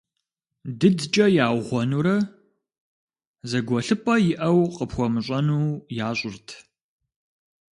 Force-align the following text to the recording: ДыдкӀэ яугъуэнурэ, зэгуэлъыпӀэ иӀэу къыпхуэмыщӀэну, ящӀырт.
ДыдкӀэ 0.79 1.25
яугъуэнурэ, 1.45 2.17
зэгуэлъыпӀэ 3.49 4.15
иӀэу 4.31 4.61
къыпхуэмыщӀэну, 4.75 5.65
ящӀырт. 6.07 6.47